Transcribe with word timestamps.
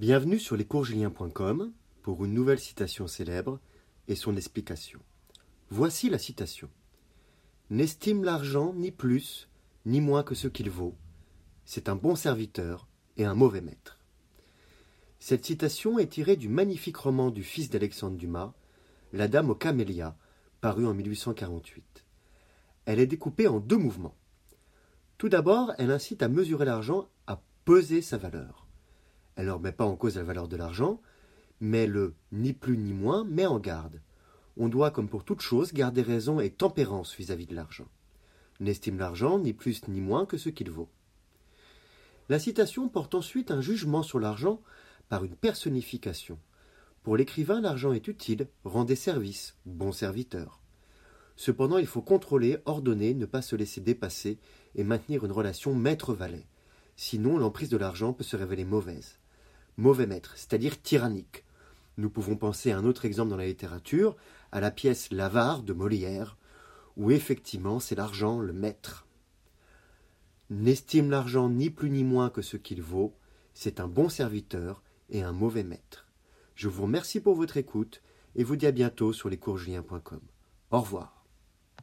Bienvenue 0.00 0.40
sur 0.40 0.56
lescoursjulien.com 0.56 1.72
pour 2.02 2.24
une 2.24 2.34
nouvelle 2.34 2.58
citation 2.58 3.06
célèbre 3.06 3.60
et 4.08 4.16
son 4.16 4.34
explication. 4.34 4.98
Voici 5.70 6.10
la 6.10 6.18
citation. 6.18 6.68
N'estime 7.70 8.24
l'argent 8.24 8.74
ni 8.74 8.90
plus 8.90 9.48
ni 9.86 10.00
moins 10.00 10.24
que 10.24 10.34
ce 10.34 10.48
qu'il 10.48 10.68
vaut. 10.68 10.96
C'est 11.64 11.88
un 11.88 11.94
bon 11.94 12.16
serviteur 12.16 12.88
et 13.16 13.24
un 13.24 13.34
mauvais 13.34 13.60
maître. 13.60 14.00
Cette 15.20 15.44
citation 15.44 16.00
est 16.00 16.08
tirée 16.08 16.34
du 16.34 16.48
magnifique 16.48 16.96
roman 16.96 17.30
du 17.30 17.44
fils 17.44 17.70
d'Alexandre 17.70 18.16
Dumas, 18.16 18.52
La 19.12 19.28
Dame 19.28 19.50
aux 19.50 19.54
Camélias, 19.54 20.16
paru 20.60 20.88
en 20.88 20.94
1848. 20.94 22.04
Elle 22.86 22.98
est 22.98 23.06
découpée 23.06 23.46
en 23.46 23.60
deux 23.60 23.78
mouvements. 23.78 24.16
Tout 25.18 25.28
d'abord, 25.28 25.72
elle 25.78 25.92
incite 25.92 26.24
à 26.24 26.28
mesurer 26.28 26.64
l'argent, 26.64 27.08
à 27.28 27.40
peser 27.64 28.02
sa 28.02 28.18
valeur. 28.18 28.63
Elle 29.36 29.46
ne 29.46 29.52
remet 29.52 29.72
pas 29.72 29.84
en 29.84 29.96
cause 29.96 30.16
la 30.16 30.22
valeur 30.22 30.48
de 30.48 30.56
l'argent, 30.56 31.00
mais 31.60 31.86
le 31.86 32.14
ni 32.32 32.52
plus 32.52 32.76
ni 32.76 32.92
moins 32.92 33.24
met 33.24 33.46
en 33.46 33.58
garde. 33.58 34.00
On 34.56 34.68
doit, 34.68 34.90
comme 34.90 35.08
pour 35.08 35.24
toute 35.24 35.40
chose, 35.40 35.72
garder 35.72 36.02
raison 36.02 36.40
et 36.40 36.50
tempérance 36.50 37.14
vis-à-vis 37.16 37.46
de 37.46 37.54
l'argent. 37.54 37.88
N'estime 38.60 38.98
l'argent 38.98 39.38
ni 39.38 39.52
plus 39.52 39.88
ni 39.88 40.00
moins 40.00 40.26
que 40.26 40.38
ce 40.38 40.48
qu'il 40.48 40.70
vaut. 40.70 40.88
La 42.28 42.38
citation 42.38 42.88
porte 42.88 43.14
ensuite 43.14 43.50
un 43.50 43.60
jugement 43.60 44.02
sur 44.02 44.20
l'argent 44.20 44.62
par 45.08 45.24
une 45.24 45.34
personnification. 45.34 46.38
Pour 47.02 47.16
l'écrivain, 47.16 47.60
l'argent 47.60 47.92
est 47.92 48.08
utile, 48.08 48.48
rend 48.64 48.84
des 48.84 48.96
services, 48.96 49.56
bon 49.66 49.92
serviteur. 49.92 50.60
Cependant, 51.36 51.78
il 51.78 51.86
faut 51.86 52.00
contrôler, 52.00 52.58
ordonner, 52.64 53.12
ne 53.12 53.26
pas 53.26 53.42
se 53.42 53.56
laisser 53.56 53.80
dépasser 53.80 54.38
et 54.74 54.84
maintenir 54.84 55.24
une 55.24 55.32
relation 55.32 55.74
maître-valet. 55.74 56.46
Sinon, 56.96 57.38
l'emprise 57.38 57.68
de 57.68 57.76
l'argent 57.76 58.12
peut 58.12 58.24
se 58.24 58.36
révéler 58.36 58.64
mauvaise. 58.64 59.18
Mauvais 59.76 60.06
maître, 60.06 60.32
c'est-à-dire 60.36 60.80
tyrannique. 60.80 61.44
Nous 61.96 62.10
pouvons 62.10 62.36
penser 62.36 62.72
à 62.72 62.78
un 62.78 62.84
autre 62.84 63.04
exemple 63.04 63.30
dans 63.30 63.36
la 63.36 63.46
littérature, 63.46 64.16
à 64.52 64.60
la 64.60 64.70
pièce 64.70 65.10
L'avare 65.10 65.62
de 65.62 65.72
Molière, 65.72 66.36
où 66.96 67.10
effectivement 67.10 67.80
c'est 67.80 67.94
l'argent 67.94 68.40
le 68.40 68.52
maître. 68.52 69.06
N'estime 70.50 71.10
l'argent 71.10 71.48
ni 71.48 71.70
plus 71.70 71.90
ni 71.90 72.04
moins 72.04 72.30
que 72.30 72.42
ce 72.42 72.56
qu'il 72.56 72.82
vaut, 72.82 73.16
c'est 73.54 73.80
un 73.80 73.88
bon 73.88 74.08
serviteur 74.08 74.82
et 75.10 75.22
un 75.22 75.32
mauvais 75.32 75.64
maître. 75.64 76.06
Je 76.54 76.68
vous 76.68 76.82
remercie 76.82 77.20
pour 77.20 77.34
votre 77.34 77.56
écoute 77.56 78.02
et 78.36 78.44
vous 78.44 78.56
dis 78.56 78.66
à 78.66 78.72
bientôt 78.72 79.12
sur 79.12 79.28
lescoursjulien.com. 79.28 80.20
Au 80.70 80.80
revoir. 80.80 81.23